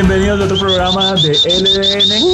[0.00, 2.24] bienvenidos a otro programa de LDN.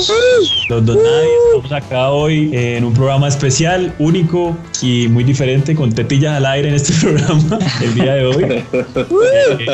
[0.68, 5.90] Los dos nadie, estamos acá hoy en un programa especial, único y muy diferente, con
[5.90, 8.44] tetillas al aire en este programa el día de hoy.
[8.44, 8.64] Eh,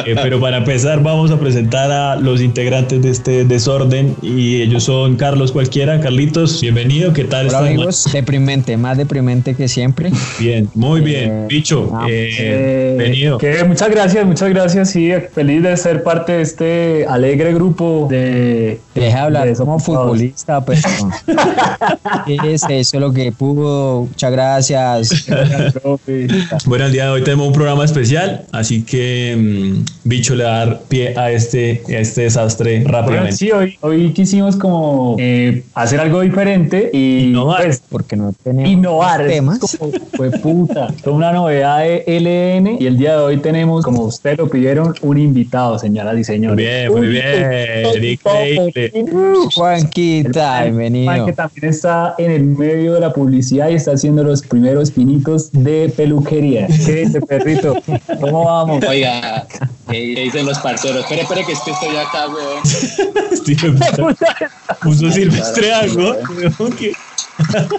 [0.07, 4.85] eh, pero para empezar vamos a presentar a los integrantes de este desorden y ellos
[4.85, 6.01] son Carlos cualquiera.
[6.01, 7.49] Carlitos, bienvenido, ¿qué tal?
[7.49, 10.11] Hola amigos, deprimente, más deprimente que siempre.
[10.39, 11.47] Bien, muy bien.
[11.47, 13.39] Bicho, ah, bienvenido.
[13.67, 18.81] muchas gracias, muchas gracias, sí, feliz de ser parte de este alegre grupo de...
[18.95, 20.81] Deja hablar como futbolista, pero
[22.27, 24.03] es eso lo que pudo.
[24.03, 25.27] Muchas gracias.
[26.67, 30.55] bueno, el día de hoy tenemos un programa especial, así que mm, Bicho le va
[30.55, 33.37] a dar pie a este, a este desastre rápidamente.
[33.37, 38.71] sí, hoy, hoy quisimos como eh, hacer algo diferente y innovar, pues, porque no tenemos
[38.71, 39.59] innovar, temas.
[39.59, 44.03] Como, fue puta, fue una novedad de LN y el día de hoy tenemos, como
[44.03, 46.57] usted lo pidieron, un invitado, señoras y señores.
[46.57, 47.43] Bien, muy bien,
[49.55, 51.13] Juanquita, bienvenido.
[51.13, 54.91] Juan que también está en el medio de la publicidad y está haciendo los primeros
[54.91, 56.67] pinitos de peluquería.
[56.67, 57.77] ¿Qué dice, perrito?
[58.21, 58.85] ¿Cómo vamos?
[58.85, 59.47] Oiga,
[59.91, 61.03] ¿qué dicen los parceros?
[61.03, 62.63] Espere, espere, que es que estoy acá, weón.
[64.83, 66.17] Puso silvestre algo,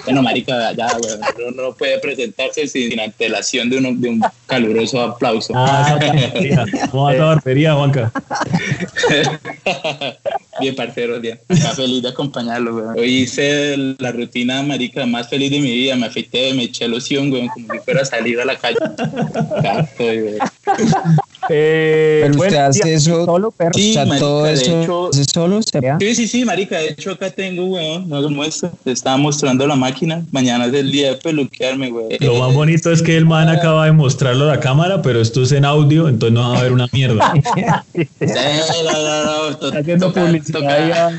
[0.06, 1.14] bueno, marica, ya, güey,
[1.48, 5.54] uno no puede presentarse sin, antelación de, uno, de un caluroso aplauso.
[5.56, 5.98] Ah,
[6.92, 8.12] ¿Cómo va la barbería, Juanca?
[10.60, 11.40] bien, parcero, bien.
[11.50, 13.00] Está feliz de acompañarlo, güey.
[13.00, 15.96] Hoy hice la rutina, marica, más feliz de mi vida.
[15.96, 18.78] Me afeité, me eché loción, güey, como si fuera a salir a la calle.
[19.98, 20.38] güey.
[21.50, 23.74] Eh, pero usted hace eso solo, perro.
[23.74, 25.60] Sí, marica, todo de eso hecho, solo
[26.00, 26.78] Sí, sí, sí, marica.
[26.78, 28.72] De hecho, acá tengo, weón, no lo muestro.
[28.84, 30.24] Te estaba mostrando la máquina.
[30.32, 32.18] Mañana es el día de peluquearme, güey.
[32.20, 35.44] Lo más bonito es que el man acaba de mostrarlo a la cámara, pero esto
[35.44, 37.34] es en audio, entonces no va a haber una mierda.
[39.74, 41.12] Haciendo publicidad.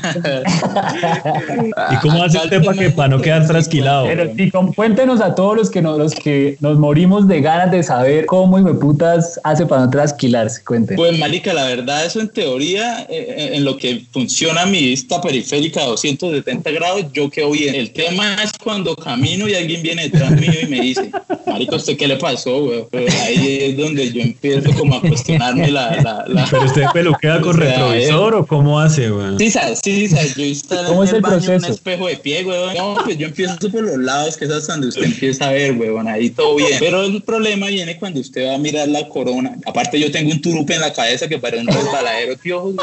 [1.91, 4.05] ¿Y cómo hace usted para que para no quedar trasquilado?
[4.05, 7.83] Pero sí, cuéntenos a todos los que nos, los que nos morimos de ganas de
[7.83, 10.63] saber cómo y me putas hace para no trasquilarse.
[10.63, 10.95] Cuente.
[10.95, 15.21] Pues, marica, la verdad, eso en teoría, eh, eh, en lo que funciona mi vista
[15.21, 17.75] periférica a 270 grados, yo quedo bien.
[17.75, 21.11] El tema es cuando camino y alguien viene detrás mío y me dice,
[21.45, 22.85] marica, ¿usted qué le pasó, güey?
[22.91, 26.25] Pero ahí es donde yo empiezo como a cuestionarme la...
[26.27, 29.37] la, ¿Pero usted peluquea con retrovisor o cómo hace, güey?
[29.37, 30.35] Sí, sabes, sí, sabes.
[30.35, 31.65] Yo instalo ¿Cómo es el, proceso?
[31.67, 32.77] un espejo de pie, güey.
[32.77, 35.75] No, pues yo empiezo por los lados, que es hasta donde usted empieza a ver,
[35.75, 36.77] güey, ahí todo bien.
[36.79, 39.55] Pero el problema viene cuando usted va a mirar la corona.
[39.65, 42.75] Aparte yo tengo un turupe en la cabeza que parece un resbaladero güey.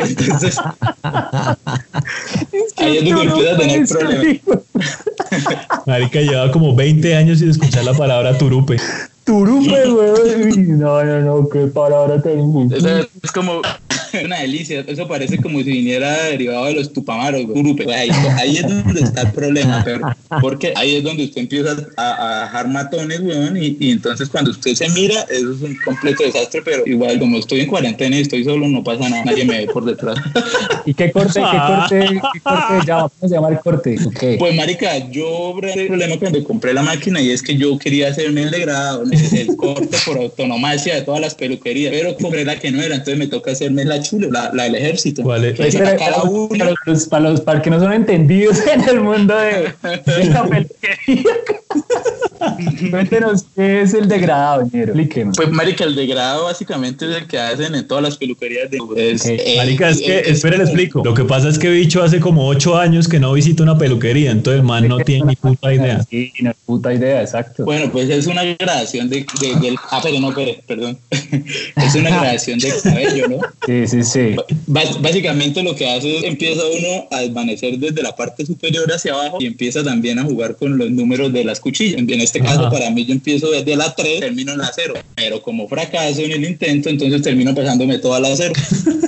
[0.00, 0.56] Entonces,
[2.76, 4.38] ahí es donde empieza a tener problemas.
[5.86, 8.76] Marica lleva como 20 años sin escuchar la palabra turupe.
[9.24, 10.56] Turupe, güey.
[10.56, 12.68] No, no, no, qué palabra tengo.
[13.22, 13.62] Es como
[14.24, 14.84] una delicia.
[14.86, 17.84] Eso parece como si viniera derivado de los tupamaros, Turupe.
[17.84, 22.40] Pues ahí, es donde está el problema, pero porque ahí es donde usted empieza a,
[22.40, 26.22] a dejar matones, weón, y, y, entonces cuando usted se mira, eso es un completo
[26.22, 29.58] desastre, pero igual como estoy en cuarentena y estoy solo, no pasa nada, nadie me
[29.58, 30.18] ve por detrás.
[30.86, 33.08] ¿Y qué corte, qué corte, qué corte llama?
[33.08, 33.96] ¿Cómo se llama el corte?
[34.06, 34.38] Okay.
[34.38, 38.42] Pues marica, yo el problema cuando compré la máquina y es que yo quería hacerme
[38.42, 42.80] el degrado, el corte por autonomacia de todas las peluquerías, pero compré la que no
[42.82, 45.22] era, entonces me toca hacerme la chulo, la, la del ejército.
[45.22, 50.24] ¿Cuál Para, los, para, los, para que no son entendidos en el mundo de, de
[50.26, 51.24] la peluquería.
[52.90, 55.36] Cuéntenos qué es el degradado, Explíquenos.
[55.36, 58.78] Pues, Marica, el degradado básicamente es el que hacen en todas las peluquerías de.
[58.96, 61.02] Es, marica, es que, espera, le explico.
[61.04, 64.30] Lo que pasa es que Bicho hace como ocho años que no visita una peluquería,
[64.30, 66.02] entonces el man no tiene ni puta idea.
[66.08, 67.64] Sí, ni puta idea, exacto.
[67.64, 69.26] Bueno, pues es una gradación de,
[69.60, 69.76] del.
[69.90, 70.98] Ah, pero no, pero, perdón.
[71.10, 73.38] es una gradación de cabello, ¿no?
[73.66, 74.36] Sí, sí, sí.
[74.66, 79.38] básicamente lo que hace es empieza uno a desvanecer desde la parte superior hacia abajo
[79.40, 82.00] y empieza también a jugar con los números de las cuchillas.
[82.00, 84.94] En este caso, para mí, yo empiezo desde la 3, termino en la 0.
[85.14, 88.52] Pero como fracaso en el intento, entonces termino pasándome toda la 0.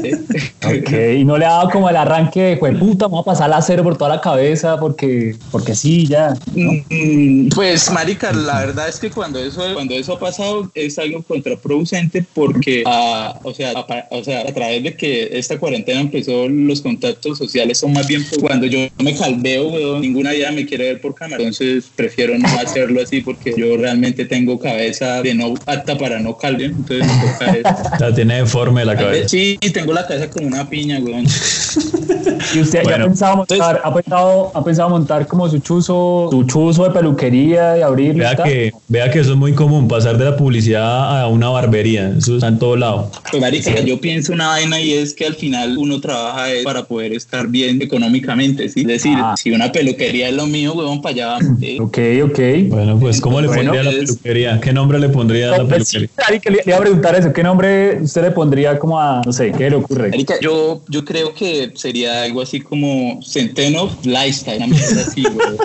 [0.64, 3.60] ok, y no le ha dado como el arranque de, puta, vamos a pasar la
[3.60, 6.34] 0 por toda la cabeza porque, porque sí, ya.
[6.54, 11.22] Mm, pues, marica, la verdad es que cuando eso, cuando eso ha pasado es algo
[11.22, 16.48] contraproducente porque, uh, o, sea, a, o sea, a través de que esta cuarentena empezó,
[16.48, 20.84] los contactos sociales son más bien cuando yo me calveo, weón, ninguna ya me quiere
[20.84, 21.42] ver por cámara.
[21.42, 26.36] Entonces prefiero no hacerlo así porque yo realmente tengo cabeza de no apta para no
[26.36, 27.90] calde, entonces me toca eso.
[28.00, 29.28] La tiene deforme la cabeza.
[29.28, 31.26] Sí, tengo la cabeza como una piña, weón.
[32.54, 33.04] ¿Y usted ya Bueno.
[33.04, 37.78] ha pensado montar, ha pensado, ha pensado montar como su chuzo, su chuzo de peluquería
[37.78, 38.24] y abrirlo?
[38.24, 42.12] Vea que, vea que eso es muy común, pasar de la publicidad a una barbería.
[42.16, 43.10] Eso está en todo lado.
[43.30, 47.12] Pues marica, yo pienso una vaina y es que al final uno trabaja para poder
[47.12, 48.80] estar bien económicamente, ¿sí?
[48.80, 49.34] Es decir, Ah.
[49.36, 51.58] si una peluquería es lo mío, weón, para allá vamos.
[51.60, 51.78] ¿sí?
[51.80, 52.38] Ok, ok.
[52.68, 54.60] Bueno, pues ¿cómo le Bueno, pondría a la es- peluquería?
[54.60, 56.26] ¿Qué nombre le pondría a la pues, sí, peluquería?
[56.28, 57.32] Ari, que le, le iba a preguntar eso.
[57.32, 60.10] ¿Qué nombre usted le pondría como a, no sé, qué le ocurre?
[60.10, 65.56] Marica, yo, yo creo que sería algo así como Centeno Lifestyle, una mierda así, weón.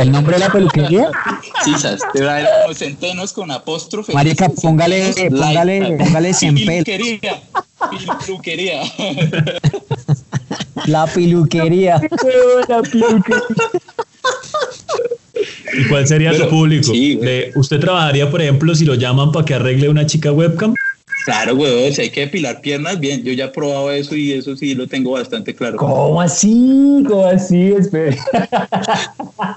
[0.00, 1.10] ¿El nombre de la peluquería?
[1.64, 4.12] Sí, sas, te va a dar como centenos con apóstrofe.
[4.12, 6.32] Marica, póngale- póngale- póngale
[6.84, 7.08] pelos.
[8.26, 8.82] Peluquería.
[10.86, 12.00] La peluquería.
[12.68, 13.42] La peluquería.
[15.72, 16.84] ¿Y cuál sería Pero- su público?
[16.92, 17.16] sí.
[17.16, 20.74] De- ¿Usted trabajaría, por ejemplo, si lo llaman para que arregle una chica webcam?
[21.24, 24.56] Claro, weón, si hay que depilar piernas, bien, yo ya he probado eso y eso
[24.56, 25.76] sí lo tengo bastante claro.
[25.76, 27.04] ¿Cómo así?
[27.06, 27.72] ¿Cómo así?
[27.72, 28.16] Espere.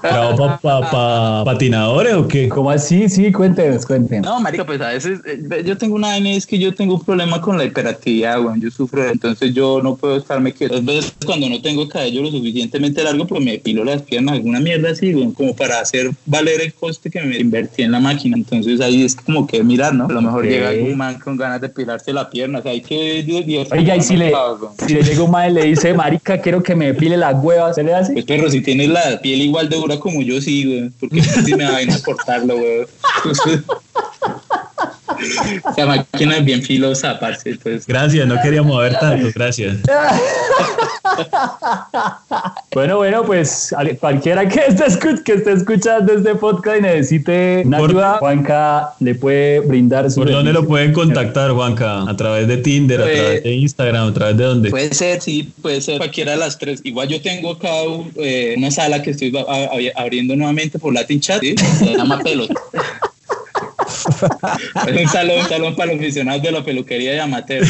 [0.02, 2.48] ¿Trabajo para patinadores o qué?
[2.48, 3.08] ¿Cómo así?
[3.08, 4.26] Sí, cuéntenos, cuéntenos.
[4.26, 7.04] No, marica, pues a veces eh, yo tengo una vaina es que yo tengo un
[7.04, 8.60] problema con la hiperactividad, weón.
[8.60, 10.76] Yo sufro, entonces yo no puedo estarme quieto.
[10.76, 14.60] A veces cuando no tengo cabello lo suficientemente largo, pues me depilo las piernas, alguna
[14.60, 18.36] mierda así, weón, como para hacer valer el coste que me invertí en la máquina.
[18.36, 20.06] Entonces ahí es como que mirar, ¿no?
[20.06, 22.80] A lo mejor llega algún man con ganas de pilarse la pierna, o sea, hay
[22.80, 23.24] que
[23.70, 24.32] Oiga, y si le,
[24.86, 27.74] si le llega un madre y le dice, marica, quiero que me depile las huevas,
[27.74, 28.12] ¿se le hace?
[28.12, 30.90] Pues perro, si tienes la piel igual de dura como yo, sí, güey.
[31.00, 32.86] Porque si me va a venir a cortarlo, güey.
[35.76, 37.56] La máquina es bien filosa, parce.
[37.62, 39.76] Pues, Gracias, no quería mover tanto, gracias.
[42.74, 47.62] Bueno, bueno, pues al- cualquiera que esté, escu- que esté escuchando este podcast y necesite
[47.64, 52.02] una Por- ayuda, Juanca le puede brindar su ¿Por dónde lo pueden contactar, Juanca?
[52.08, 54.70] ¿A través de Tinder, a Pues- través de Instagram, a través de dónde?
[54.70, 56.80] puede ser, sí, puede ser cualquiera de las tres.
[56.84, 57.68] Igual yo tengo acá
[58.16, 59.32] eh, una sala que estoy
[59.94, 61.54] abriendo nuevamente por Latin Chat, ¿sí?
[61.78, 62.48] se llama Pelos.
[64.86, 67.64] Es un salón, un salón para los aficionados de la peluquería de amateur.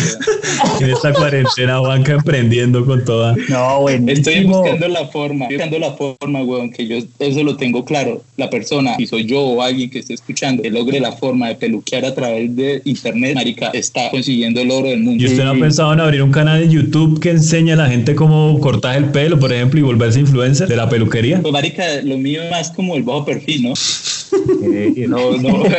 [0.80, 3.34] En esta cuarentena, Juanca emprendiendo con toda.
[3.48, 4.12] No, buenísimo.
[4.12, 8.22] Estoy buscando la forma, estoy buscando la forma, weón, que yo eso lo tengo claro.
[8.36, 11.54] La persona, si soy yo o alguien que esté escuchando, que logre la forma de
[11.56, 15.22] peluquear a través de internet, marica, está consiguiendo el oro del mundo.
[15.22, 17.88] ¿Y usted no ha pensado en abrir un canal de YouTube que enseñe a la
[17.88, 21.40] gente cómo cortar el pelo, por ejemplo, y volverse influencer de la peluquería?
[21.40, 23.74] Pues, marica, lo mío es más como el bajo perfil, ¿no?
[24.62, 25.64] Eh, No, no.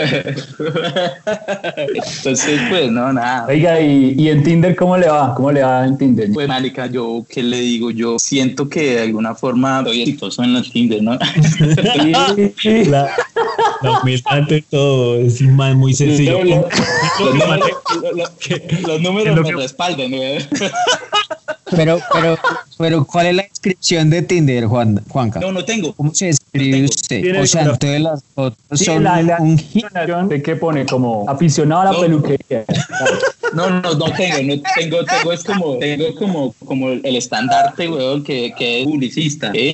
[1.87, 3.45] Entonces, pues, no, nada.
[3.47, 5.33] Oiga, y, y en Tinder cómo le va?
[5.35, 6.29] ¿Cómo le va en Tinder?
[6.33, 7.91] Pues, marica, yo, ¿qué le digo?
[7.91, 11.17] Yo siento que de alguna forma soy exitoso en los Tinder, ¿no?
[12.87, 13.09] La,
[13.81, 16.43] la humildad ante todo es un man muy sencillo.
[16.43, 16.69] Lo- lo-
[17.19, 20.37] Lo los que mate- números, lo- que- los es números me que- respaldan, güey.
[21.75, 22.37] Pero, pero,
[22.77, 25.39] pero, ¿cuál es la descripción de Tinder, Juan, Juanca?
[25.39, 25.93] No, no tengo.
[25.93, 27.21] ¿Cómo se describe usted?
[27.21, 29.57] Tiene O sea, el- entonces las fotos Sí, son la, la un
[30.29, 31.99] de qué pone como aficionado a la No.
[31.99, 32.65] peluquería.
[33.55, 38.23] No, no, no tengo, no tengo, tengo es como, tengo como, como el estandarte, weón,
[38.23, 39.73] que, que es publicista, ¿eh?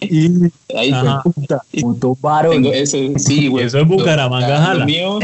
[0.77, 1.21] Ahí, Ajá.
[1.23, 2.51] Puta, puto varón.
[2.53, 3.51] tengo eso, sí.
[3.59, 4.79] Eso en Bucaramanga Lo- jala.
[4.79, 5.19] lo mío.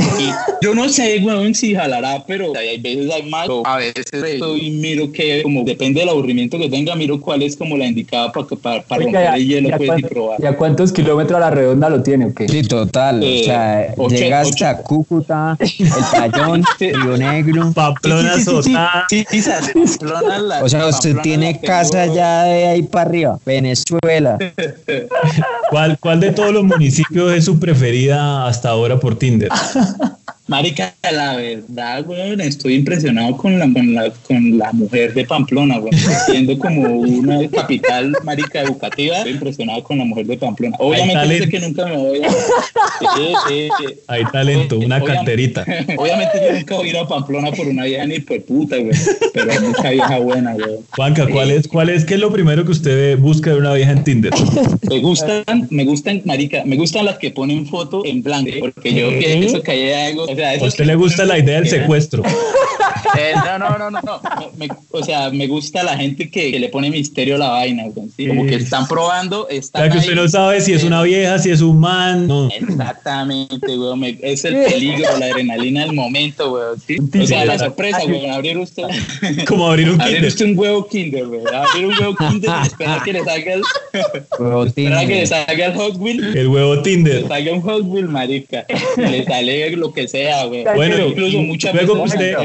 [0.61, 4.71] Yo no sé, weón, si jalará, pero hay veces hay más, o a veces estoy,
[4.71, 8.47] miro que, como depende del aburrimiento que tenga, miro cuál es como la indicada para,
[8.47, 10.41] para, para Oiga, romper el hielo, ¿y a pues, y probar.
[10.41, 12.47] ¿Y a cuántos kilómetros a la redonda lo tiene o qué?
[12.47, 13.23] Sí, total.
[13.23, 15.69] Eh, o sea, ocho- llega hasta Cúcuta, El
[16.31, 16.91] Playón, Sí.
[16.91, 17.71] Río Negro.
[17.73, 19.05] Pamplona Sí, sí, sí, sí, Sotá.
[19.09, 23.09] sí, sí, sí, Pamplona la- O sea, usted tiene casa tengo- ya de ahí para
[23.09, 24.37] arriba, Venezuela.
[25.69, 29.49] ¿Cuál, ¿Cuál de todos los municipios es su preferida hasta ahora por Tinder?
[30.47, 35.77] Marica, la verdad, weón, estoy impresionado con la, con la, con la mujer de Pamplona,
[35.79, 35.93] weón.
[36.25, 40.77] Siendo como una capital, marica, educativa, estoy impresionado con la mujer de Pamplona.
[40.79, 42.29] Obviamente sé que nunca me voy a...
[42.29, 43.67] Sí.
[44.07, 45.65] Hay talento, una Obviamente- canterita.
[45.97, 48.91] Obviamente yo nunca voy a ir a Pamplona por una vieja ni por puta, güey.
[49.33, 50.77] Pero hay mucha vieja buena, güey.
[50.95, 53.91] Juanca, ¿cuál es, cuál es, qué es lo primero que usted busca de una vieja
[53.91, 54.31] en Tinder?
[54.89, 59.09] Me gustan, me gustan, marica, me gustan las que ponen foto en blanco, porque yo
[59.09, 62.23] pienso que hay algo, sea, ¿A usted le gusta la idea del secuestro?
[63.17, 64.01] Eh, no, no, no, no.
[64.01, 64.21] no.
[64.57, 67.83] Me- o sea, me gusta la gente que, que le pone misterio a la vaina,
[67.93, 68.27] weón, ¿sí?
[68.27, 70.15] Como que están probando, O están sea, que usted ahí.
[70.17, 72.27] no sabe si es una vieja, si es un man.
[72.27, 72.49] No.
[72.49, 73.99] Exactamente, weón.
[73.99, 76.79] me- es el peligro, la adrenalina del momento, weón.
[76.79, 76.97] ¿sí?
[77.21, 78.31] O sea, la sorpresa, weón.
[78.31, 78.83] Abrir usted,
[79.47, 81.47] Como abrir un abrir usted un huevo Kinder, weón.
[81.53, 83.61] Abrir un huevo Kinder y esperar que le salga el,
[84.39, 85.27] Huevo esperar que le Tinder.
[85.27, 86.37] salga el Hot Wheel.
[86.37, 87.27] El huevo Le Tinder.
[87.27, 88.65] salga un Hot Wheel, marica.
[88.97, 90.65] Le sale lo que sea, weón.
[90.75, 92.35] Bueno, incluso muchas luego veces usted-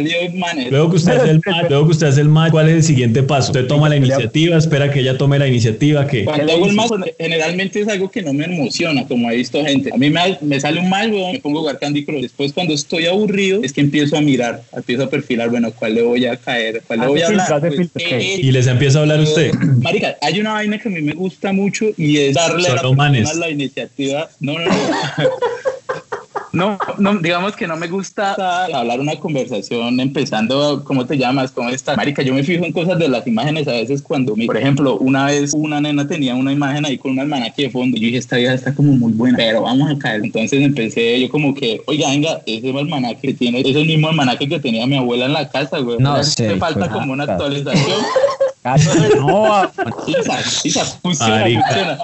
[0.70, 2.82] Luego que usted hace el match, luego que usted hace el match, ¿cuál es el
[2.82, 3.52] siguiente paso?
[3.52, 6.88] Usted toma la iniciativa, espera que ella tome la iniciativa, que Cuando hago el mal,
[7.18, 9.90] generalmente es algo que no me emociona, como he visto gente.
[9.92, 12.22] A mí me, me sale un mal, weón, me pongo a jugar Candy Crush.
[12.22, 16.02] Después, cuando estoy aburrido, es que empiezo a mirar, empiezo a perfilar, bueno, ¿cuál le
[16.02, 16.82] voy a caer?
[16.86, 17.60] ¿Cuál le voy a hablar?
[17.60, 19.52] Pues, filtro, eh, y les empieza a hablar usted.
[19.54, 23.32] Marica, hay una vaina que a mí me gusta mucho y es darle a la
[23.34, 24.28] la iniciativa.
[24.40, 24.72] No, no, no.
[26.52, 28.34] No, no, digamos que no me gusta
[28.74, 31.50] hablar una conversación empezando, ¿cómo te llamas?
[31.50, 31.96] ¿Cómo estás?
[31.96, 34.98] Marica, yo me fijo en cosas de las imágenes a veces cuando, mi- por ejemplo,
[34.98, 37.96] una vez una nena tenía una imagen ahí con un almanaque de fondo.
[37.96, 40.20] Yo dije, esta vida está como muy buena, pero vamos a caer.
[40.24, 44.46] Entonces empecé yo como que, oiga, venga, ese almanaque que tiene, es el mismo almanaque
[44.48, 45.96] que tenía mi abuela en la casa, güey.
[45.98, 47.98] No sé, hace falta pues, como una actualización.
[49.18, 49.62] No,
[50.06, 51.98] Isa, Isa, funciona, funciona.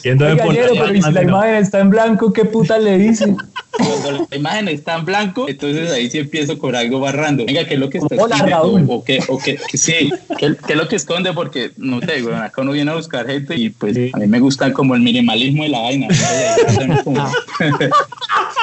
[0.00, 2.98] Siendo de Oiga, por- pero y si la imagen está en blanco, ¿qué puta le
[2.98, 3.34] dice?
[3.78, 7.44] Cuando la imagen está en blanco, entonces ahí sí empiezo con algo barrando.
[7.44, 8.36] Venga, ¿qué es lo que está Hola?
[8.38, 8.84] Raúl.
[8.88, 11.32] O qué, o qué, sí, ¿qué, qué es lo que esconde?
[11.32, 14.40] Porque, no sé, güey, acá uno viene a buscar gente y pues a mí me
[14.40, 16.08] gusta como el minimalismo de la vaina.
[16.08, 17.30] ¿no?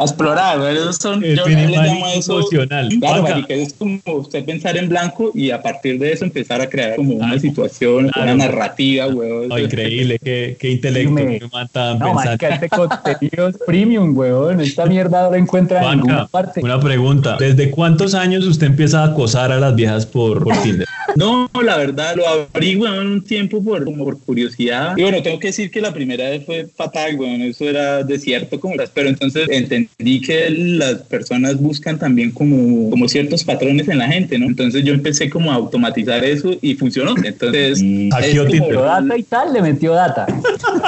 [0.00, 2.88] A explorar, esos son, El yo le llamo a eso emocional.
[3.00, 6.68] Claro, marica, es como usted pensar en blanco y a partir de eso empezar a
[6.68, 8.32] crear como una situación, Claro.
[8.34, 9.48] una narrativa, güey.
[9.50, 11.40] Oh, increíble, qué, qué intelecto Dime.
[11.40, 14.60] que matan No, marica, este contenido es premium, weón.
[14.60, 16.60] Esta mierda no la encuentra en ninguna parte.
[16.62, 17.36] una pregunta.
[17.38, 20.86] ¿Desde cuántos años usted empieza a acosar a las viejas por, por Tinder?
[21.18, 24.96] No, la verdad, lo abrí, weón, un tiempo por, como por curiosidad.
[24.96, 28.60] Y bueno, tengo que decir que la primera vez fue fatal, weón, eso era desierto
[28.60, 33.98] como las, pero entonces entendí que las personas buscan también como, como ciertos patrones en
[33.98, 34.46] la gente, ¿no?
[34.46, 37.14] Entonces yo empecé como a automatizar eso y funcionó.
[37.24, 38.68] Entonces, Tinder.
[38.68, 40.24] Pero data y tal, le metió data.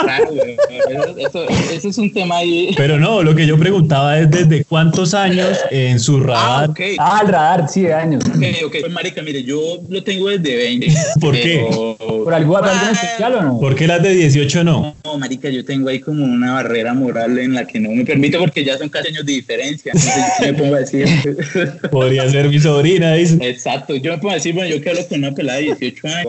[0.03, 2.71] Claro, weón, eso, es un tema ahí.
[2.77, 6.71] Pero no, lo que yo preguntaba es desde cuántos años en su Ah, radar.
[6.71, 6.81] ok.
[6.99, 8.23] Ah, el radar, sí, de años.
[8.27, 8.77] Ok, ok.
[8.81, 10.89] Pues, marica, mire, yo lo tengo desde 20.
[11.21, 11.67] ¿Por qué?
[11.69, 13.61] pero- ¿Por en Ah, especial o no?
[13.61, 14.95] ¿Por qué las de 18 no?
[15.05, 18.39] No, marica, yo tengo ahí como una barrera moral en la que no me permito
[18.39, 19.93] porque ya son casi años de diferencia.
[19.95, 21.07] Entonces yo me pongo a decir,
[21.91, 23.39] Podría ser mi sobrina, dice.
[23.43, 26.07] exacto, yo me pongo a decir, bueno, yo que hablo con una pelada de 18
[26.07, 26.27] años.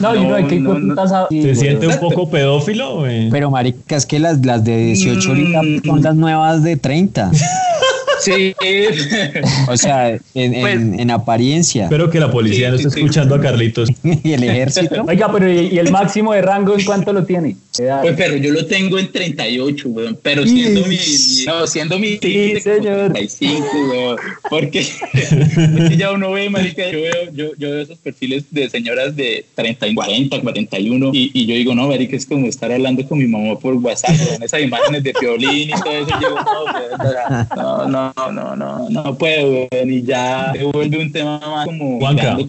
[0.00, 1.00] No, no, hay que no, no.
[1.00, 3.00] a- sí, ¿Se siente un poco pedófilo?
[3.00, 3.28] güey?
[3.30, 5.82] pero marica, es que las, las de 18 ahorita Mm.
[5.84, 7.30] son las nuevas de 30.
[8.20, 8.54] Sí,
[9.68, 11.84] O sea, en, en- Pues- en apariencia.
[11.84, 13.00] Espero que la policía Sí, no sí, esté sí.
[13.00, 13.90] escuchando a Carlitos.
[14.02, 15.04] y el ejército.
[15.06, 17.56] Oiga, pero ¿y, y el máximo de rango en cuánto lo tiene?
[17.78, 18.02] Edad.
[18.02, 22.18] pues pero yo lo tengo en 38, weón, pero siendo mi, mi- no, siendo mi
[22.18, 23.12] Sí, como señor.
[23.12, 24.16] 35, weón,
[24.50, 24.84] porque
[25.96, 29.86] ya uno ve, marica, yo veo, yo, yo veo esos perfiles de señoras de 30,
[29.94, 33.58] 40, 41 y, y yo digo, no, marica, es como estar hablando con mi mamá
[33.58, 38.12] por WhatsApp, con esas imágenes de violín y todo eso, yo digo, no, weón, no,
[38.12, 41.98] no, no, no, no puedo, weón, y ya se vuelve un tema más como,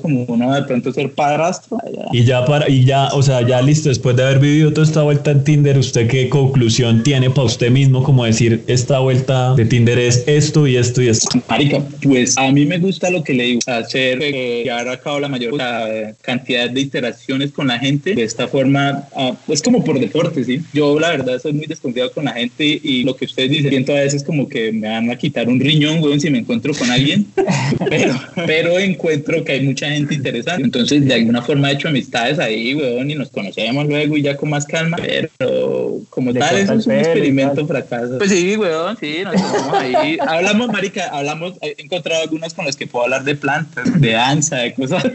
[0.01, 1.77] como uno de pronto ser padrastro.
[2.11, 5.03] Y ya para, y ya, o sea, ya listo, después de haber vivido toda esta
[5.03, 8.03] vuelta en Tinder, ¿usted qué conclusión tiene para usted mismo?
[8.03, 11.27] Como decir, esta vuelta de Tinder es esto y esto y esto.
[11.49, 15.19] Marica, pues a mí me gusta lo que le digo, hacer, eh, llevar a cabo
[15.19, 18.15] la mayor la, cantidad de interacciones con la gente.
[18.15, 20.61] De esta forma, ah, es como por deporte, ¿sí?
[20.73, 23.91] Yo la verdad soy muy desconfiado con la gente y lo que ustedes dicen, siento
[23.93, 26.89] a veces como que me van a quitar un riñón, weón, si me encuentro con
[26.89, 27.25] alguien,
[27.89, 30.63] pero, pero encuentro que hay mucha gente interesante.
[30.63, 34.37] Entonces, de alguna forma he hecho amistades ahí, weón, y nos conocemos luego y ya
[34.37, 34.97] con más calma,
[35.37, 38.17] pero como tal, eso es un experimento fracaso.
[38.17, 40.17] Pues sí, weón, sí, nos tomamos ahí.
[40.27, 44.57] Hablamos, marica, hablamos, he encontrado algunas con las que puedo hablar de plantas, de danza,
[44.57, 45.03] de cosas.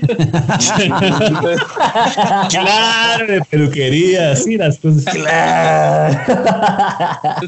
[2.50, 5.04] claro, de peluquería, sí, las cosas.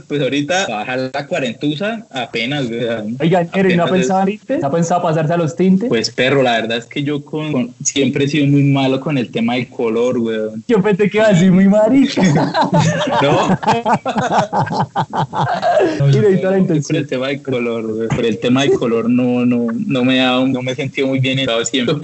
[0.08, 3.16] pues ahorita bajar la cuarentuza apenas, weón.
[3.20, 4.24] Oiga, ¿y no ha pensado?
[4.60, 5.88] ¿No ha pensado pasarse a los tintes?
[5.88, 9.18] Pues perro, la verdad es que yo con, con- siempre he sido muy malo con
[9.18, 10.64] el tema del color, weón.
[10.68, 12.22] Yo pensé que iba a decir muy marica.
[13.22, 13.58] No,
[16.08, 18.08] Y le hizo la por el tema del color.
[18.08, 21.20] Por el tema del color no, no, no me ha no me he sentido muy
[21.20, 21.96] bien estado siempre.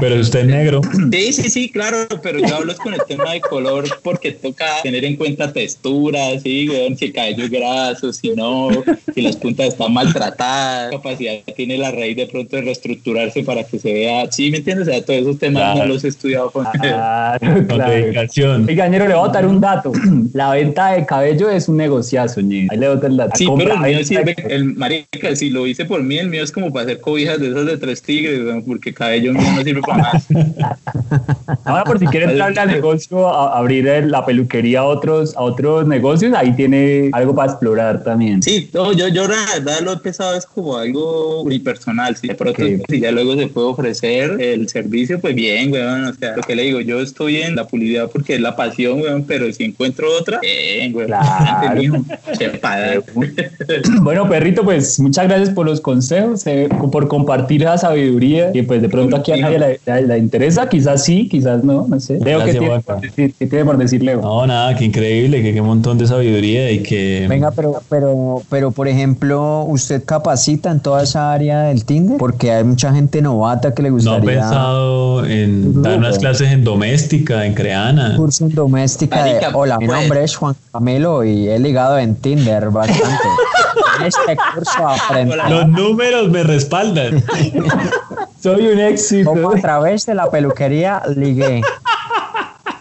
[0.00, 0.80] Pero usted es negro.
[1.12, 5.04] Sí, sí, sí, claro, pero yo hablo con el tema de color porque toca tener
[5.04, 8.70] en cuenta texturas, sí, weón, si el cabello es graso, si no,
[9.14, 13.64] si las puntas están está maltratada, capacidad tiene la raíz de pronto de reestructurarse para
[13.64, 14.88] que se vea, sí, ¿me entiendes?
[14.88, 17.92] O sea, todos esos temas no los he estudiado con Claro, Con claro.
[17.92, 18.66] dedicación.
[18.68, 19.92] Oiga, ñero, le voy a dar un dato.
[20.32, 22.68] La venta de cabello es un negociazo, ñero.
[22.70, 23.32] Ahí le el dato.
[23.36, 26.42] Sí, Compra, pero el mío sirve, el marica, si lo hice por mí, el mío
[26.42, 29.62] es como para hacer cobijas de esas de tres tigres, weón, porque cabello mío no
[29.62, 30.26] sirve para más.
[31.64, 35.86] Ahora, por si quiere entrarle al negocio, a, abrir la peluquería a otros, a otros
[35.86, 38.42] negocios, ahí tiene algo para explorar también.
[38.42, 42.16] Sí, no, yo, yo la verdad lo he pensado es como algo unipersonal.
[42.16, 42.84] Si de pronto, Ok.
[42.88, 46.04] si ya luego se puede ofrecer el servicio, pues bien, weón.
[46.04, 49.00] O sea, lo que le digo, yo estoy en la publicidad porque es la pasión,
[49.00, 50.40] weón, pero si encuentro otra.
[51.06, 51.80] Claro.
[51.80, 51.96] mijo.
[54.02, 58.82] Bueno, perrito, pues muchas gracias por los consejos, eh, por compartir la sabiduría, que pues
[58.82, 62.18] de pronto aquí a nadie le interesa, quizás sí, quizás no, no sé.
[62.20, 64.20] Leo, ¿qué tiene, por decir, ¿qué tiene por decir Leo?
[64.20, 67.26] No, nada, qué increíble, que qué montón de sabiduría y que...
[67.28, 72.18] Venga, pero, pero, pero por ejemplo, ¿usted capacita en toda esa área del Tinder?
[72.18, 76.50] Porque hay mucha gente novata que le No he gustaría pensado en dar unas clases
[76.50, 78.16] en doméstica, en creana.
[78.16, 80.00] curso en doméstica de hola, mi pues.
[80.00, 83.28] nombre es Juan Camilo y he ligado en Tinder bastante.
[84.00, 87.22] en este curso aprendí Los números me respaldan.
[88.42, 89.30] Soy un éxito.
[89.30, 91.62] cómo a través de la peluquería ligué.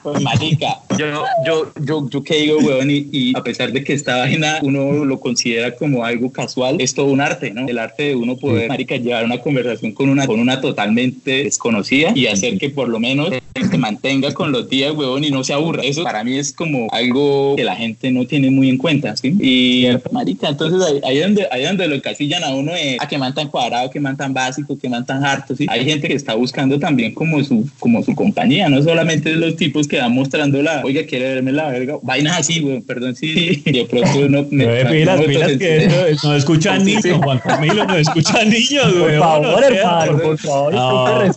[0.03, 1.05] Pues, marica, yo,
[1.45, 5.05] yo, yo, yo qué digo, weón, y, y a pesar de que esta vaina uno
[5.05, 7.67] lo considera como algo casual, es todo un arte, ¿no?
[7.67, 12.11] El arte de uno poder, marica, llevar una conversación con una, con una totalmente desconocida
[12.13, 15.53] y hacer que por lo menos se mantenga con los días, weón, y no se
[15.53, 15.83] aburra.
[15.83, 19.35] Eso para mí es como algo que la gente no tiene muy en cuenta, ¿sí?
[19.39, 22.97] Y, marica, entonces ahí, ahí es donde, ahí es donde lo encasillan a uno de,
[22.99, 25.65] a que man tan cuadrado, que man tan básico, que man tan harto, ¿sí?
[25.69, 29.87] Hay gente que está buscando también como su, como su compañía, no solamente los tipos
[29.87, 33.61] que que va mostrando la, oiga, quiere verme la verga, vainas así, güey, perdón, sí,
[33.63, 33.63] sí.
[33.71, 34.65] yo creo que uno me...
[34.65, 35.87] Pero pilas, pilas que
[36.23, 39.19] no, no escucha niños, Juan Camilo, no escucha niños, güey.
[39.19, 41.35] Por favor, hermano, por favor,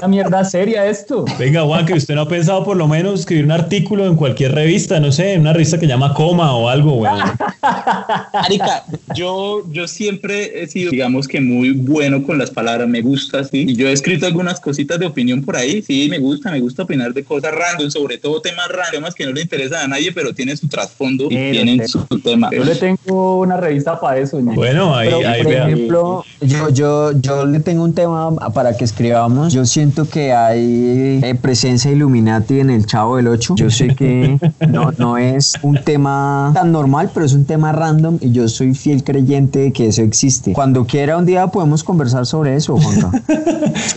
[0.00, 1.24] una mierda seria esto.
[1.38, 4.52] Venga, Juan, que usted no ha pensado por lo menos escribir un artículo en cualquier
[4.54, 7.18] revista, no sé, en una revista que llama Coma o algo, weón.
[8.32, 8.84] Marica,
[9.14, 13.64] yo, yo siempre he sido, digamos que muy bueno con las palabras, me gusta, sí.
[13.68, 16.82] Y yo he escrito algunas cositas de opinión por ahí, sí, me gusta, me gusta
[16.82, 20.12] opinar de cosas random, sobre todo temas random, temas que no le interesan a nadie,
[20.12, 21.88] pero tienen su trasfondo y Sí, tienen sé.
[21.88, 22.50] su tema.
[22.52, 24.54] Yo le tengo una revista para eso, ñe.
[24.54, 25.66] Bueno, ahí, Pero, ahí por vea.
[25.66, 29.52] ejemplo, yo, yo, yo le tengo un tema para que escribamos.
[29.52, 33.54] Yo siento que hay eh, presencia Illuminati en el Chavo del 8.
[33.56, 34.38] Yo sé que
[34.68, 38.74] no, no es un tema tan normal, pero es un tema random y yo soy
[38.74, 40.52] fiel creyente de que eso existe.
[40.52, 43.10] Cuando quiera un día podemos conversar sobre eso, Juanca.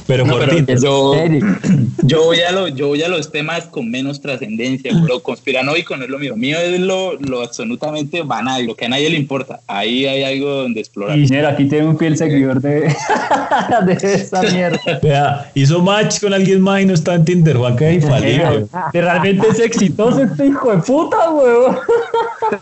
[0.07, 0.73] Pero No, por pero ti.
[0.81, 1.13] yo,
[2.03, 4.91] yo, voy a lo- yo voy a los temas con menos trascendencia.
[4.93, 6.35] Lo conspiranoico no es lo mío.
[6.35, 9.59] Mío es lo, lo absolutamente banal, lo que a nadie le importa.
[9.67, 11.17] Ahí hay algo donde explorar.
[11.17, 12.93] Y ñero, aquí tiene un fiel seguidor de,
[13.85, 14.79] de esa mierda.
[15.03, 18.65] Vea, hizo match con alguien más y no está en Tinder, Juan, que es infalible.
[18.93, 21.77] Realmente es exitoso este hijo de puta, weón.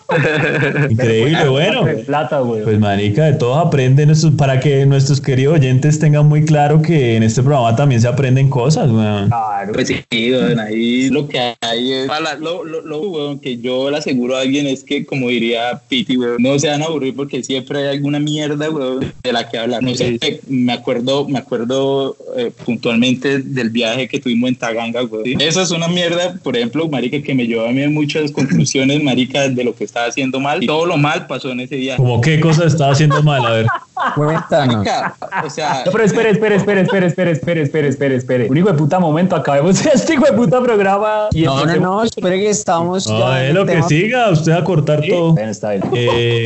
[0.91, 1.83] Increíble, bueno.
[1.85, 2.63] De plata, weón.
[2.63, 7.15] Pues marica, de todos aprenden eso, para que nuestros queridos oyentes tengan muy claro que
[7.15, 9.27] en este programa también se aprenden cosas, weón.
[9.27, 9.73] Claro.
[9.73, 12.07] Pues sí, weón, ahí lo que hay es.
[12.07, 15.81] para- Lo, lo, lo, weón, que yo le aseguro a alguien es que, como diría
[15.87, 19.49] Piti, weón, no se van a aburrir porque siempre hay alguna mierda, weón, de la
[19.49, 19.81] que hablar.
[19.83, 25.01] No sé, me acuerdo, me acuerdo eh, puntualmente del viaje que tuvimos en Taganga.
[25.23, 25.35] ¿sí?
[25.39, 29.03] Eso es una mierda, por ejemplo, marica, que me llevó a mí a muchas conclusiones,
[29.03, 30.63] marica, de lo que estaba haciendo mal.
[30.63, 31.97] Y todo lo mal pasó en ese viaje.
[31.97, 33.67] Como qué cosa estaba haciendo mal, a ver.
[34.15, 34.75] Cuéntanos.
[34.77, 38.47] Marica, o sea, No, pero espere, espere, espere, espere, espere, espere, espere, espere, espere.
[38.49, 41.27] Un hijo de puta momento, acabemos este hijo de puta programa.
[41.31, 44.53] Y No, no, no, espere que estamos No, ya es el lo que siga, usted
[44.53, 45.33] va a cortar todo.
[45.33, 45.83] Bueno, está bien.
[45.93, 46.45] Eh,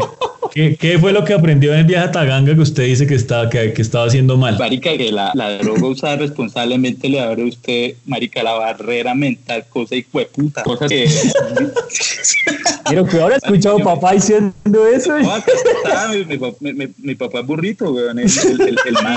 [0.53, 3.15] ¿qué, qué fue lo que aprendió en el viaje a Taganga que usted dice que
[3.15, 4.57] estaba, que, que estaba haciendo mal?
[4.57, 9.65] Marica, que la, la droga usada responsablemente le abre a usted, marica, la barrera mental,
[9.69, 10.63] cosa y puta.
[10.63, 11.07] Cosas que...
[12.85, 15.17] Quiero que ahora he escuchado a papá diciendo eso.
[15.19, 15.51] No, acá
[15.83, 18.17] está, mi, mi pap- mi- mi- mi papá es burrito, weón.
[18.17, 19.15] El, el, el, el man-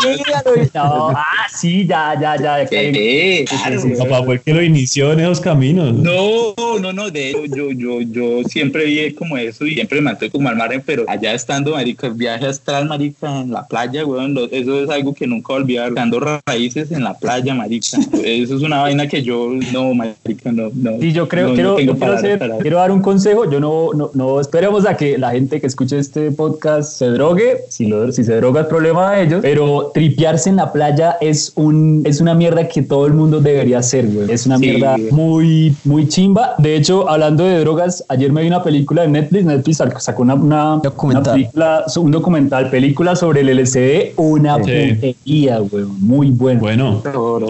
[0.75, 2.63] No, ah, sí, ya, ya, ya.
[2.71, 4.09] Eh, claro, sí, sí, weón.
[4.11, 5.95] Papá fue el que lo inició en esos caminos.
[5.95, 10.11] No, no, no, de hecho, yo, yo, yo siempre vi como eso y siempre me
[10.11, 14.05] mantuve como al margen, pero allá estando, marica, el viaje astral, marica, en la playa,
[14.05, 18.57] weón, lo- eso es algo que nunca olvidar, dando raíces en la playa, marica, eso
[18.57, 20.99] es una vaina que yo, no, marica, no, no.
[21.01, 23.51] Sí, yo creo, no, no quiero, tengo yo quiero, hacer- para- quiero dar un consejo.
[23.51, 27.59] Yo no, no, no esperemos a que la gente que escuche este podcast se drogue.
[27.69, 29.39] Si, lo, si se droga es problema de ellos.
[29.43, 33.79] Pero tripearse en la playa es, un, es una mierda que todo el mundo debería
[33.79, 34.31] hacer, güey.
[34.31, 35.11] Es una Sí, mierda güey.
[35.13, 36.55] muy, muy chimba.
[36.59, 39.45] De hecho, hablando de drogas, ayer me vi una película de Netflix.
[39.45, 40.81] Netflix sac- sacó una, una,
[41.15, 41.35] Documental.
[41.35, 44.61] película, un documental, película sobre el LCD, una Sí.
[44.95, 46.01] putería, weón.
[46.01, 46.61] Muy bueno.
[46.61, 47.03] Bueno,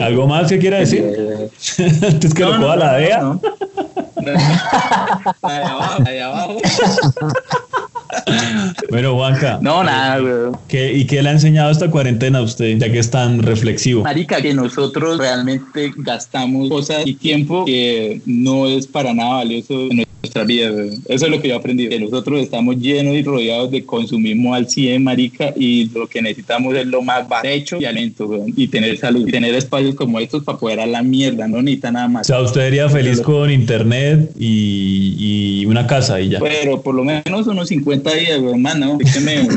[0.03, 1.05] ¿algo más que quiera decir?
[1.17, 1.51] Eh,
[2.09, 3.21] Antes que lo coja la DEA.
[3.23, 3.41] no, no.
[5.43, 6.57] Allá abajo, allá abajo.
[8.91, 9.59] Bueno, Juanca.
[9.63, 10.57] No, nada, weón.
[10.69, 14.03] ¿qué- ¿Y qué le ha enseñado esta cuarentena a usted, ya que es tan reflexivo?
[14.03, 20.05] Marica, que nosotros realmente gastamos cosas y tiempo que no es para nada valioso en
[20.23, 20.71] nuestra vida.
[20.71, 21.03] weón.
[21.09, 21.89] Eso es lo que yo aprendí.
[21.89, 26.75] Que nosotros estamos llenos y rodeados de consumismo al 100, marica, y lo que necesitamos
[26.77, 30.45] es lo más derecho y alento, weón, y tener salud, y tener espacios como estos
[30.45, 32.27] para poder a la mierda, no necesita nada O más.
[32.27, 36.39] sea, usted sería feliz con internet y, y una casa y ya.
[36.41, 38.97] Pero por lo menos unos 50 días, weón, más, ¿no?
[38.97, 39.49] Déjeme,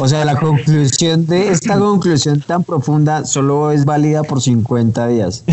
[0.00, 5.44] O sea, la conclusión de esta conclusión tan profunda solo es válida por 50 días.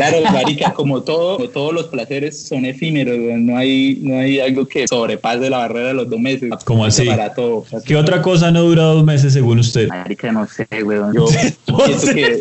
[0.00, 4.66] Claro, marica, como todo, como todos los placeres son efímeros, no hay, no hay algo
[4.66, 6.50] que sobrepase la barrera de los dos meses.
[6.64, 7.04] ¿Cómo así?
[7.04, 7.64] Para todo.
[7.84, 9.88] ¿Qué otra cosa no dura dos meses según usted?
[9.88, 11.12] Marica, no sé, weón.
[11.14, 12.40] Yo siento que.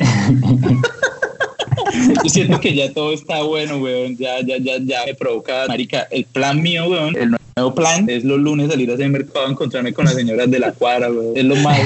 [2.23, 4.17] Yo siento que ya todo está bueno, weón.
[4.17, 5.65] Ya, ya, ya, ya me provoca.
[5.67, 7.15] Marica, el plan mío, weón.
[7.15, 10.59] El nuevo plan es los lunes salir a hacer mercado, encontrarme con las señoras de
[10.59, 11.35] la cuadra, weón.
[11.35, 11.79] Es lo más,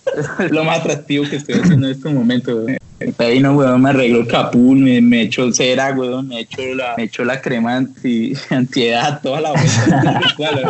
[0.50, 2.78] lo más atractivo que estoy haciendo en estos momentos, weón.
[3.18, 6.94] Ahí no, weón, me arreglo el capul, me, me echo cera, weón, me echo la,
[6.96, 10.20] me echo la crema anti, antiedad, toda la vuelta.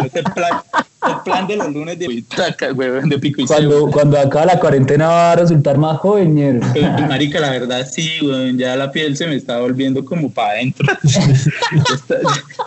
[0.06, 0.60] Ese plan,
[1.08, 3.58] el plan de los lunes de Taca, weón, de pico y cebo.
[3.58, 6.60] Cuando, cuando acá la cuarentena va a resultar más joven, ñero.
[7.08, 10.86] Marica, la verdad sí, weón, ya la piel se me está volviendo como para adentro.
[11.04, 12.16] ya, está,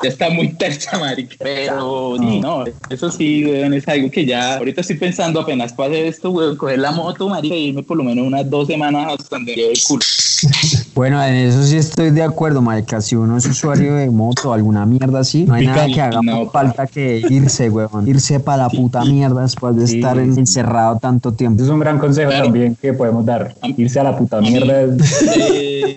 [0.04, 1.36] ya está muy tersa, marica.
[1.39, 6.08] Pero sí, no, eso sí, weón, es algo que ya, ahorita estoy pensando apenas pase
[6.08, 9.36] esto, weón, coger la moto, marica, y irme por lo menos unas dos semanas hasta
[9.36, 10.01] donde lleve el culo.
[10.93, 12.99] Bueno, en eso sí estoy de acuerdo, marica.
[12.99, 16.19] Si uno es usuario de moto o alguna mierda así, no hay nada que haga
[16.21, 18.08] No, falta que irse, weón.
[18.10, 21.63] Irse para la puta mierda después de Sí, estar encerrado tanto tiempo.
[21.63, 22.45] Es un gran consejo Claro.
[22.45, 23.56] también que podemos dar.
[23.77, 24.82] Irse a la puta mierda.
[24.82, 25.95] es- Eh,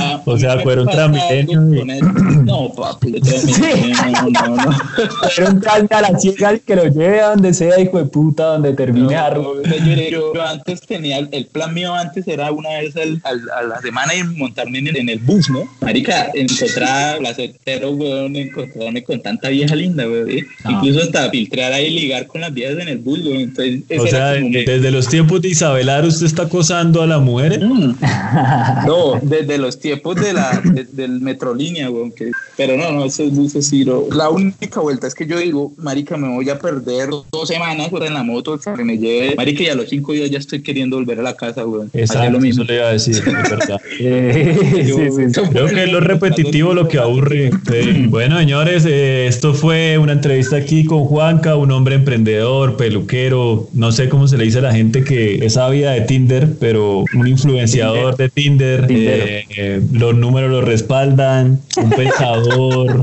[0.00, 5.60] a- O sea, fueron Transmilenio No, papi, no, no, no.
[5.62, 9.06] Calma a la ciega que lo lleve a donde sea, hijo de puta, donde termine
[9.14, 13.20] No, yo, yo- yo antes tenía, el, el plan mío antes era una vez al-
[13.24, 15.68] al- a la semana ir montarme en el, en el bus, ¿no?
[15.80, 20.28] Marica, encontrar placentero, weón, encontrarme con tanta vieja linda, weón.
[20.30, 20.40] ¿sí?
[20.68, 23.40] Incluso hasta filtrar ahí y ligar con las viejas en el bus, weón.
[23.40, 27.60] Entonces, O sea, como desde los tiempos de Isabelar usted está acosando a las mujeres.
[27.62, 27.92] Mm.
[28.86, 32.10] No, desde los tiempos de la, de- del Metrolínea, weón.
[32.12, 34.04] que- pero no, no, esos buses sí, no.
[34.14, 38.06] La única vuelta es que yo digo, marica, me voy a perder dos semanas weón,
[38.06, 39.34] en la moto hasta que me lleve.
[39.36, 41.90] Marica, y a los cinco días ya estoy queriendo volver a la casa, weón.
[41.92, 42.64] Exacto, lo eso mismo.
[42.64, 43.80] le iba a decir, es verdad.
[43.98, 44.92] Sí, sí,
[45.32, 45.40] sí.
[45.50, 47.50] Creo que es lo repetitivo lo que aburre.
[47.70, 48.06] Sí.
[48.08, 53.92] Bueno, señores, eh, esto fue una entrevista aquí con Juanca, un hombre emprendedor, peluquero, no
[53.92, 57.26] sé cómo se le dice a la gente que es ávida de Tinder, pero un
[57.28, 58.86] influenciador de Tinder.
[58.88, 63.02] Eh, eh, los números lo respaldan, un pensador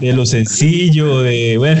[0.00, 1.80] de lo sencillo, de, bueno,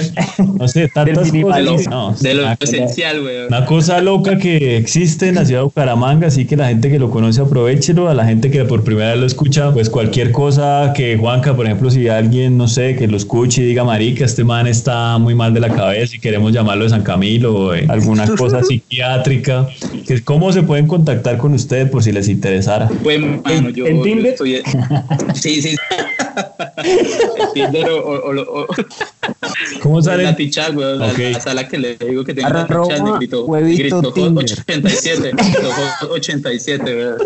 [0.58, 1.86] no sé, tantas cosas.
[1.88, 3.46] No, De lo una- esencial, weón.
[3.46, 6.98] una cosa loca que existe en la ciudad de Bucaramanga, así que la gente que
[6.98, 10.92] lo conoce aprovechelo, a la gente que por primera vez lo escucha, pues cualquier cosa
[10.94, 14.44] que Juanca, por ejemplo, si alguien, no sé, que lo escuche y diga, marica, este
[14.44, 17.86] man está muy mal de la cabeza y queremos llamarlo de San Camilo o de
[17.88, 19.68] alguna cosa psiquiátrica,
[20.06, 22.88] que ¿cómo se pueden contactar con ustedes por si les interesara?
[23.02, 24.24] Pues, mano, yo, ¿En Tinder?
[24.24, 24.62] yo estoy...
[25.34, 25.76] Sí, sí.
[26.84, 28.66] En Tinder o, o, o, o-
[29.82, 30.22] ¿Cómo en sale?
[30.24, 31.02] la ticha, weón.
[31.02, 31.18] Ok.
[31.18, 33.44] La, la sala que le digo que tengo la Arroba ticha, negrito.
[33.46, 34.44] huevito negrito, Tinder.
[34.44, 35.32] 87.
[35.34, 37.16] negrito, 87, weón.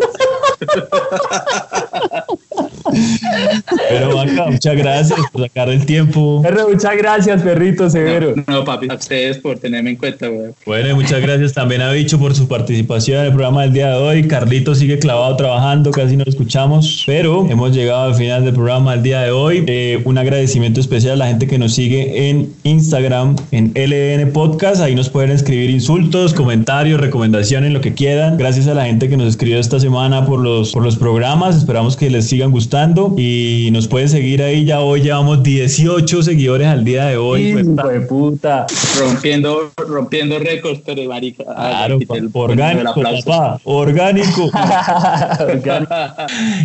[3.89, 4.11] Pero
[4.51, 6.43] muchas gracias por sacar el tiempo.
[6.43, 8.35] Perro, muchas gracias, perrito severo.
[8.37, 10.55] No, no, papi, a ustedes por tenerme en cuenta, weón.
[10.67, 13.89] Bueno, y muchas gracias también a Bicho por su participación en el programa del día
[13.91, 14.29] de hoy.
[14.29, 18.93] Carlito sigue clavado trabajando, casi no lo escuchamos, pero hemos llegado al final del programa
[18.93, 19.65] del día de hoy.
[19.67, 24.81] Eh, un agradecimiento especial a la gente que nos sigue en Instagram, en LN Podcast.
[24.81, 28.37] Ahí nos pueden escribir insultos, comentarios, recomendaciones, lo que quieran.
[28.37, 31.57] Gracias a la gente que nos escribió esta semana por los, por los programas.
[31.57, 32.82] Esperamos que les sigan gustando
[33.17, 34.65] y nos pueden seguir ahí.
[34.65, 37.53] Ya hoy llevamos 18 seguidores al día de hoy.
[37.53, 38.67] Pues, Hijo de puta.
[38.99, 41.45] Rompiendo, rompiendo récords, pero marica.
[41.49, 44.51] ah, Claro, el- el orgánico, papá, orgánico.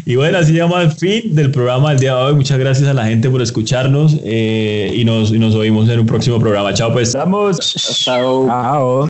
[0.06, 2.34] y bueno, así llama el fin del programa del día de hoy.
[2.36, 6.06] Muchas gracias a la gente por escucharnos eh, y, nos, y nos oímos en un
[6.06, 6.73] próximo programa.
[6.73, 7.10] Chao, pues.
[7.10, 7.58] Estamos.
[8.03, 8.45] Chao.
[8.47, 9.06] Chao.